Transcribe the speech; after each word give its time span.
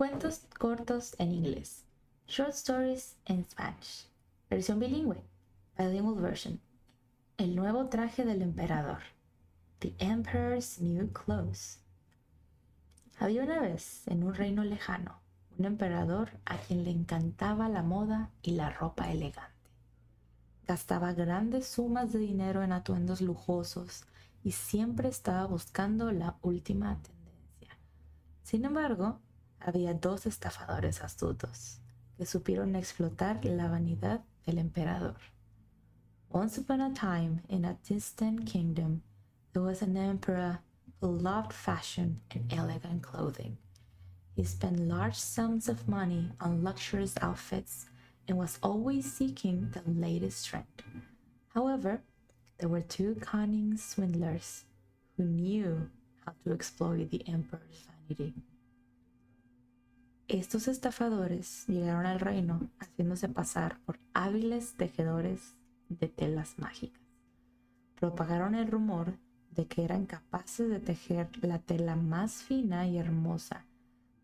Cuentos 0.00 0.46
cortos 0.58 1.14
en 1.18 1.30
inglés. 1.30 1.84
Short 2.26 2.54
stories 2.54 3.18
in 3.26 3.44
Spanish. 3.44 4.06
Versión 4.48 4.78
bilingüe. 4.78 5.22
Bilingual 5.76 6.14
version. 6.14 6.58
El 7.36 7.54
nuevo 7.54 7.84
traje 7.90 8.24
del 8.24 8.40
emperador. 8.40 9.02
The 9.80 9.94
Emperor's 9.98 10.80
New 10.80 11.12
Clothes. 11.12 11.80
Había 13.18 13.42
una 13.42 13.60
vez, 13.60 14.08
en 14.08 14.24
un 14.24 14.32
reino 14.32 14.64
lejano, 14.64 15.20
un 15.58 15.66
emperador 15.66 16.30
a 16.46 16.56
quien 16.56 16.84
le 16.84 16.92
encantaba 16.92 17.68
la 17.68 17.82
moda 17.82 18.30
y 18.40 18.52
la 18.52 18.70
ropa 18.70 19.12
elegante. 19.12 19.70
Gastaba 20.66 21.12
grandes 21.12 21.68
sumas 21.68 22.10
de 22.10 22.20
dinero 22.20 22.62
en 22.62 22.72
atuendos 22.72 23.20
lujosos 23.20 24.06
y 24.42 24.52
siempre 24.52 25.10
estaba 25.10 25.44
buscando 25.44 26.10
la 26.10 26.38
última 26.40 26.96
tendencia. 27.02 27.76
Sin 28.42 28.64
embargo, 28.64 29.20
había 29.60 29.94
dos 29.94 30.26
estafadores 30.26 31.02
astutos 31.02 31.80
que 32.16 32.26
supieron 32.26 32.76
explotar 32.76 33.44
la 33.44 33.68
vanidad 33.68 34.20
del 34.46 34.58
emperador. 34.58 35.16
Once 36.30 36.58
upon 36.58 36.80
a 36.80 36.94
time, 36.94 37.42
in 37.48 37.64
a 37.64 37.76
distant 37.88 38.46
kingdom, 38.46 39.02
there 39.52 39.62
was 39.62 39.82
an 39.82 39.96
emperor 39.96 40.60
who 41.00 41.08
loved 41.08 41.52
fashion 41.52 42.20
and 42.30 42.52
elegant 42.52 43.02
clothing. 43.02 43.56
He 44.36 44.44
spent 44.44 44.88
large 44.88 45.16
sums 45.16 45.68
of 45.68 45.88
money 45.88 46.30
on 46.40 46.62
luxurious 46.62 47.14
outfits 47.20 47.86
and 48.28 48.38
was 48.38 48.58
always 48.62 49.12
seeking 49.12 49.70
the 49.72 49.82
latest 49.90 50.46
trend. 50.46 50.84
However, 51.48 52.02
there 52.58 52.68
were 52.68 52.80
two 52.80 53.16
cunning 53.20 53.76
swindlers 53.76 54.64
who 55.16 55.24
knew 55.24 55.90
how 56.24 56.34
to 56.44 56.52
exploit 56.52 57.10
the 57.10 57.26
emperor's 57.26 57.86
vanity. 58.08 58.34
Estos 60.32 60.68
estafadores 60.68 61.66
llegaron 61.66 62.06
al 62.06 62.20
reino 62.20 62.70
haciéndose 62.78 63.28
pasar 63.28 63.80
por 63.80 63.98
hábiles 64.14 64.74
tejedores 64.74 65.56
de 65.88 66.06
telas 66.06 66.56
mágicas. 66.56 67.02
Propagaron 67.98 68.54
el 68.54 68.68
rumor 68.70 69.18
de 69.56 69.66
que 69.66 69.82
eran 69.82 70.06
capaces 70.06 70.70
de 70.70 70.78
tejer 70.78 71.28
la 71.42 71.58
tela 71.58 71.96
más 71.96 72.44
fina 72.44 72.86
y 72.86 72.96
hermosa, 72.96 73.66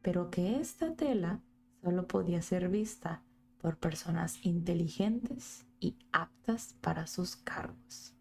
pero 0.00 0.30
que 0.30 0.60
esta 0.60 0.94
tela 0.94 1.40
solo 1.82 2.06
podía 2.06 2.42
ser 2.42 2.68
vista 2.68 3.24
por 3.60 3.76
personas 3.76 4.38
inteligentes 4.46 5.66
y 5.80 5.96
aptas 6.12 6.76
para 6.80 7.08
sus 7.08 7.34
cargos. 7.34 8.14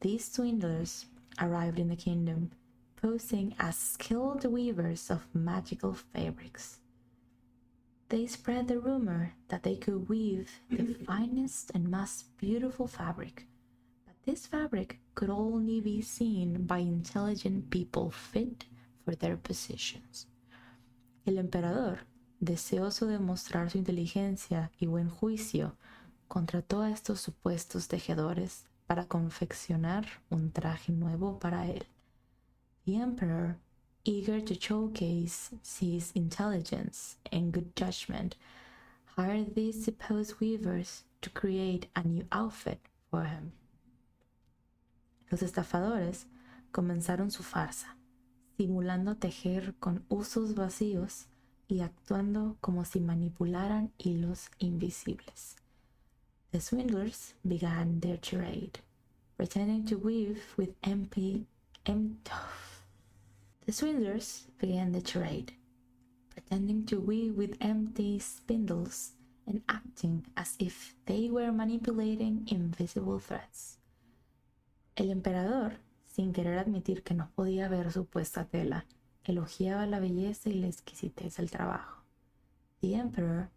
These 0.00 0.32
swindlers 0.32 1.10
arrived 1.36 1.78
in 1.78 1.90
the 1.90 1.96
kingdom 1.98 2.48
posing 3.04 3.54
as 3.58 3.76
skilled 3.76 4.46
weavers 4.46 5.10
of 5.10 5.26
magical 5.34 5.92
fabrics. 5.92 6.78
They 8.08 8.26
spread 8.26 8.66
the 8.66 8.80
rumor 8.80 9.34
that 9.48 9.62
they 9.62 9.76
could 9.76 10.08
weave 10.08 10.50
the 10.70 10.94
finest 11.06 11.70
and 11.74 11.90
most 11.90 12.34
beautiful 12.38 12.86
fabric 12.86 13.46
but 14.06 14.14
This 14.24 14.46
fabric 14.46 15.00
could 15.14 15.28
only 15.28 15.82
be 15.82 16.00
seen 16.00 16.64
by 16.64 16.78
intelligent 16.78 17.68
people 17.68 18.10
fit 18.10 18.64
for 19.04 19.14
their 19.14 19.36
positions. 19.36 20.26
El 21.26 21.36
emperador, 21.36 22.06
deseoso 22.40 23.06
de 23.06 23.18
mostrar 23.18 23.70
su 23.70 23.76
inteligencia 23.76 24.70
y 24.80 24.86
buen 24.86 25.10
juicio, 25.10 25.76
contrató 26.26 26.80
a 26.80 26.90
estos 26.90 27.20
supuestos 27.20 27.86
tejedores 27.86 28.64
para 28.86 29.04
confeccionar 29.04 30.06
un 30.30 30.52
traje 30.52 30.90
nuevo 30.90 31.38
para 31.38 31.66
él. 31.66 31.84
The 32.86 32.96
emperor, 32.96 33.56
eager 34.04 34.42
to 34.42 34.60
showcase 34.60 35.50
his 35.80 36.12
intelligence 36.14 37.16
and 37.32 37.50
good 37.50 37.74
judgment, 37.74 38.36
hired 39.16 39.54
these 39.54 39.82
supposed 39.82 40.38
weavers 40.38 41.04
to 41.22 41.30
create 41.30 41.86
a 41.96 42.06
new 42.06 42.26
outfit 42.30 42.80
for 43.10 43.24
him. 43.24 43.52
Los 45.30 45.40
estafadores 45.40 46.26
comenzaron 46.72 47.30
su 47.30 47.42
farsa, 47.42 47.96
simulando 48.58 49.16
tejer 49.16 49.74
con 49.80 50.04
husos 50.10 50.54
vacíos 50.54 51.24
y 51.68 51.80
actuando 51.80 52.58
como 52.60 52.84
si 52.84 53.00
manipularan 53.00 53.92
hilos 53.96 54.50
invisibles. 54.58 55.56
The 56.50 56.60
swindlers 56.60 57.32
began 57.48 58.00
their 58.00 58.18
charade, 58.18 58.80
pretending 59.38 59.86
to 59.86 59.96
weave 59.96 60.42
with 60.58 60.74
empty, 60.82 61.46
empty 61.86 62.30
The 63.66 63.72
swindlers 63.72 64.46
began 64.58 64.92
the 64.92 65.00
charade, 65.00 65.54
pretending 66.28 66.84
to 66.86 67.00
weave 67.00 67.34
with 67.34 67.56
empty 67.62 68.18
spindles 68.18 69.12
and 69.46 69.62
acting 69.70 70.26
as 70.36 70.54
if 70.58 70.94
they 71.06 71.30
were 71.30 71.50
manipulating 71.50 72.46
invisible 72.50 73.18
threads. 73.20 73.78
El 74.98 75.10
emperador, 75.10 75.78
sin 76.06 76.34
querer 76.34 76.58
admitir 76.58 77.02
que 77.02 77.14
no 77.14 77.30
podía 77.34 77.70
ver 77.70 77.90
su 77.90 78.04
puesta 78.04 78.44
tela, 78.44 78.84
elogiaba 79.24 79.86
la 79.86 79.98
belleza 79.98 80.50
y 80.50 80.60
la 80.60 80.68
exquisitez 80.68 81.36
del 81.36 81.50
trabajo. 81.50 82.02
The 82.82 82.96
emperor, 82.96 83.50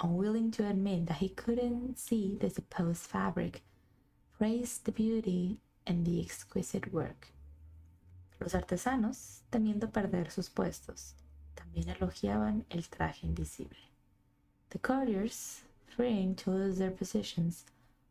unwilling 0.00 0.50
to 0.52 0.66
admit 0.66 1.06
that 1.06 1.18
he 1.18 1.28
couldn't 1.28 1.98
see 1.98 2.36
the 2.36 2.50
supposed 2.50 3.06
fabric, 3.06 3.62
praised 4.36 4.86
the 4.86 4.92
beauty 4.92 5.60
and 5.86 6.04
the 6.04 6.20
exquisite 6.20 6.92
work. 6.92 7.28
Los 8.40 8.54
artesanos, 8.54 9.42
temiendo 9.50 9.90
perder 9.90 10.30
sus 10.30 10.48
puestos, 10.48 11.14
también 11.54 11.90
elogiaban 11.90 12.64
el 12.70 12.88
traje 12.88 13.26
invisible. 13.26 13.78
The 14.70 14.78
courtiers, 14.78 15.62
fearing 15.94 16.34
to 16.36 16.50
lose 16.50 16.78
their 16.78 16.94
positions, 16.94 17.66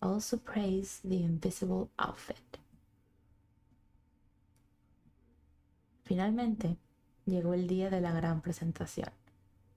also 0.00 0.38
praise 0.38 1.00
the 1.02 1.16
invisible 1.16 1.90
outfit. 1.98 2.58
Finalmente, 6.04 6.78
llegó 7.26 7.52
el 7.52 7.66
día 7.66 7.90
de 7.90 8.00
la 8.00 8.12
gran 8.12 8.40
presentación. 8.40 9.10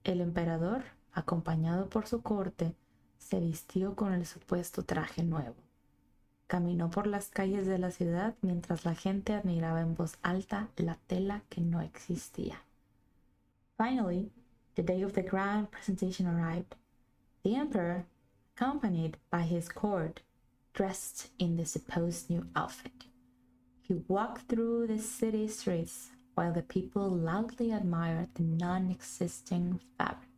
El 0.05 0.21
emperador, 0.21 0.83
acompañado 1.11 1.89
por 1.89 2.07
su 2.07 2.21
corte, 2.21 2.73
se 3.17 3.41
vistió 3.41 3.95
con 3.95 4.13
el 4.13 4.25
supuesto 4.25 4.83
traje 4.83 5.23
nuevo. 5.23 5.66
Caminó 6.47 6.89
por 6.89 7.07
las 7.07 7.29
calles 7.29 7.67
de 7.67 7.77
la 7.77 7.91
ciudad 7.91 8.35
mientras 8.41 8.85
la 8.85 8.95
gente 8.95 9.33
admiraba 9.33 9.81
en 9.81 9.95
voz 9.95 10.17
alta 10.21 10.69
la 10.77 10.95
tela 11.07 11.43
que 11.49 11.59
no 11.59 11.81
existía. 11.81 12.63
Finally, 13.77 14.31
the 14.75 14.83
day 14.83 15.03
of 15.03 15.13
the 15.13 15.23
grand 15.23 15.69
presentation 15.69 16.25
arrived. 16.25 16.75
The 17.43 17.55
emperor 17.55 18.05
accompanied 18.55 19.17
by 19.29 19.43
his 19.43 19.69
court, 19.69 20.21
dressed 20.73 21.31
in 21.37 21.57
the 21.57 21.65
supposed 21.65 22.29
new 22.29 22.47
outfit. 22.55 23.05
He 23.81 23.95
walked 24.07 24.47
through 24.47 24.87
the 24.87 24.99
city 24.99 25.47
streets 25.47 26.11
while 26.35 26.53
the 26.53 26.63
people 26.63 27.09
loudly 27.09 27.71
admired 27.71 28.29
the 28.35 28.43
non 28.43 28.89
existing 28.89 29.79
fabric. 29.97 30.29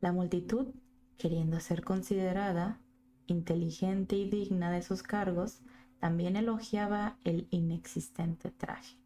La 0.00 0.12
multitud, 0.12 0.74
queriendo 1.16 1.60
ser 1.60 1.82
considerada 1.82 2.78
inteligente 3.28 4.16
y 4.16 4.28
digna 4.28 4.72
de 4.72 4.82
sus 4.82 5.02
cargos, 5.02 5.60
también 6.00 6.36
elogiaba 6.36 7.16
el 7.24 7.46
inexistente 7.50 8.50
traje. 8.50 8.96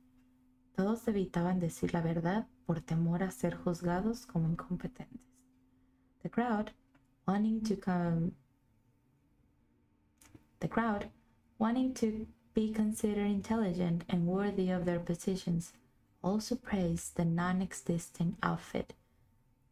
Todos 0.75 1.07
evitaban 1.07 1.61
decir 1.61 1.93
la 1.93 2.01
verdad 2.01 2.47
por 2.65 2.81
temor 2.81 3.23
a 3.23 3.31
ser 3.31 3.57
juzgados 3.57 4.27
como 4.27 4.49
incompetentes. 4.49 5.21
The 6.23 6.31
crowd 6.31 6.73
wanting 7.27 7.63
to 7.63 7.77
come 7.77 8.33
the 10.61 10.69
crowd 10.69 11.11
wanting 11.59 11.93
to 11.95 12.27
be 12.55 12.73
considered 12.73 13.27
intelligent 13.27 14.05
and 14.09 14.27
worthy 14.27 14.71
of 14.71 14.85
their 14.85 15.01
positions 15.01 15.73
also 16.23 16.57
praised 16.57 17.17
the 17.17 17.25
non-existing 17.25 18.37
outfit 18.43 18.95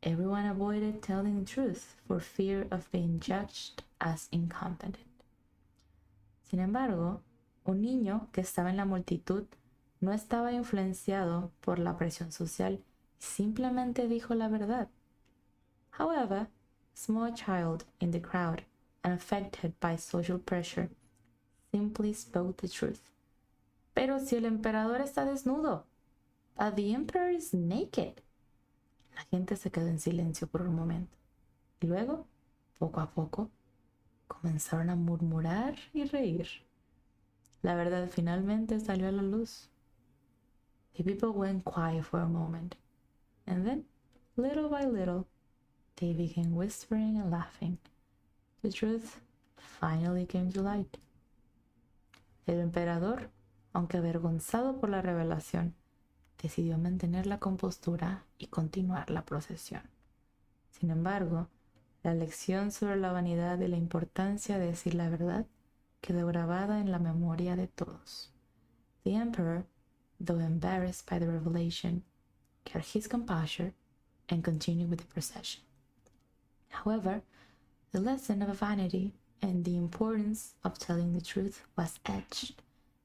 everyone 0.03 0.47
avoided 0.47 1.03
telling 1.03 1.41
the 1.41 1.51
truth 1.51 1.97
for 2.07 2.21
fear 2.21 2.67
of 2.71 2.91
being 2.91 3.21
judged 3.21 3.83
as 4.01 4.27
incompetent 4.33 5.07
sin 6.43 6.59
embargo 6.59 7.23
un 7.65 7.83
niño 7.83 8.29
que 8.33 8.41
estaba 8.41 8.71
en 8.71 8.77
la 8.77 8.85
multitud 8.85 9.47
no 10.01 10.13
estaba 10.13 10.53
influenciado 10.53 11.53
por 11.61 11.79
la 11.79 11.97
presión 11.97 12.33
social, 12.33 12.83
simplemente 13.19 14.09
dijo 14.09 14.35
la 14.35 14.49
verdad. 14.49 14.89
However, 15.99 16.49
small 16.95 17.35
child 17.35 17.85
in 18.01 18.11
the 18.11 18.21
crowd, 18.21 18.65
unaffected 19.05 19.75
by 19.79 19.99
social 19.99 20.39
pressure, 20.39 20.89
simply 21.71 22.15
spoke 22.15 22.57
the 22.63 22.69
truth. 22.69 23.11
Pero 23.93 24.19
si 24.19 24.37
el 24.37 24.47
emperador 24.47 25.03
está 25.03 25.25
desnudo, 25.25 25.85
but 26.57 26.77
the 26.77 26.93
emperor 26.93 27.31
is 27.31 27.53
naked. 27.53 28.23
La 29.15 29.23
gente 29.31 29.57
se 29.57 29.71
quedó 29.71 29.89
en 29.89 29.99
silencio 29.99 30.47
por 30.47 30.63
un 30.63 30.75
momento. 30.75 31.15
Y 31.81 31.87
luego, 31.87 32.27
poco 32.79 33.01
a 33.01 33.11
poco, 33.11 33.51
comenzaron 34.31 34.91
a 34.91 34.97
murmurar 34.97 35.75
y 35.93 36.05
reír. 36.05 36.49
La 37.63 37.75
verdad 37.75 38.09
finalmente 38.09 38.81
salió 38.81 39.09
a 39.09 39.13
la 39.13 39.23
luz. 39.23 39.69
The 40.95 41.05
people 41.05 41.31
went 41.31 41.65
quiet 41.65 42.05
for 42.05 42.21
a 42.21 42.27
moment, 42.27 42.77
and 43.47 43.67
then, 43.67 43.85
little 44.37 44.69
by 44.69 44.87
little, 44.87 45.27
they 45.97 46.15
began 46.15 46.55
whispering 46.55 47.19
and 47.19 47.31
laughing. 47.31 47.79
The 48.63 48.71
truth 48.71 49.21
finally 49.57 50.27
came 50.27 50.51
to 50.53 50.63
light. 50.63 50.99
El 52.47 52.61
emperador, 52.61 53.31
aunque 53.73 53.99
avergonzado 53.99 54.81
por 54.81 54.89
la 54.89 55.03
revelación, 55.03 55.75
decidió 56.43 56.79
mantener 56.79 57.27
la 57.27 57.39
compostura 57.39 58.25
y 58.39 58.47
continuar 58.47 59.11
la 59.11 59.25
procesión. 59.25 59.83
Sin 60.71 60.91
embargo, 60.91 61.49
la 62.03 62.15
lección 62.15 62.73
sobre 62.73 62.97
la 62.97 63.13
vanidad 63.13 63.59
y 63.61 63.69
la 63.69 63.77
importancia 63.77 64.59
de 64.59 64.67
decir 64.67 64.95
la 64.95 65.09
verdad 65.09 65.47
quedó 66.01 66.27
grabada 66.27 66.81
en 66.81 66.91
la 66.91 66.99
memoria 66.99 67.57
de 67.57 67.67
todos. 67.67 68.33
The 69.05 69.15
emperor 69.15 69.65
though 70.21 70.39
embarrassed 70.39 71.07
by 71.07 71.19
the 71.19 71.27
revelation, 71.27 72.03
kept 72.65 72.93
his 72.93 73.09
composure 73.09 73.73
and 74.29 74.45
continued 74.45 74.91
with 74.91 75.01
the 75.01 75.07
procession. 75.07 75.63
However, 76.69 77.23
the 77.93 78.01
lesson 78.01 78.43
of 78.43 78.59
vanity 78.59 79.15
and 79.43 79.65
the 79.65 79.77
importance 79.77 80.55
of 80.63 80.79
telling 80.79 81.15
the 81.15 81.21
truth 81.21 81.65
was 81.77 81.99
etched 82.05 82.53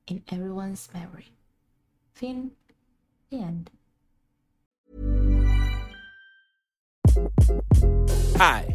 in 0.08 0.22
everyone's 0.30 0.90
memory. 0.94 1.32
Fin. 2.14 2.52
The 3.32 3.40
end. 3.40 3.72
Hi, 8.38 8.75